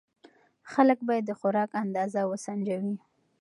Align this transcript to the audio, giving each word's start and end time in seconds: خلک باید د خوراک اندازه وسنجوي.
خلک 0.71 0.99
باید 1.07 1.23
د 1.27 1.31
خوراک 1.39 1.69
اندازه 1.83 2.19
وسنجوي. 2.25 2.95